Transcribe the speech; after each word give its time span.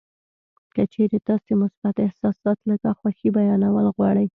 که 0.73 0.81
چېرې 0.93 1.19
تاسې 1.27 1.51
مثبت 1.63 1.95
احساسات 2.05 2.57
لکه 2.69 2.89
خوښي 2.99 3.29
بیانول 3.37 3.85
غواړئ 3.95 4.27